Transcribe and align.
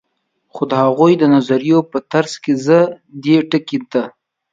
خو 0.53 0.63
د 0.71 0.73
هغوي 0.83 1.13
د 1.17 1.23
نظریو 1.35 1.79
په 1.91 1.97
ترڅ 2.11 2.31
کی 2.43 2.53
زه 2.65 2.79
دې 3.23 3.37
ټکي 3.49 3.79
ته 3.91 4.03